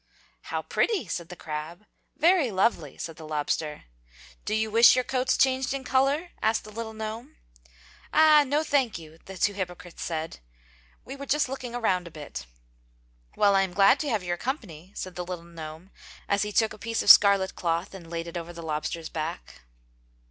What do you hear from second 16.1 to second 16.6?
as he